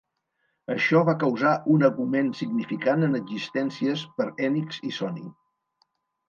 Això 0.75 1.01
va 1.09 1.13
causar 1.23 1.51
un 1.73 1.85
augment 1.87 2.31
significant 2.39 3.09
en 3.09 3.19
existències 3.21 4.07
per 4.17 4.27
Enix 4.49 4.81
i 4.91 4.95
Sony. 4.99 5.29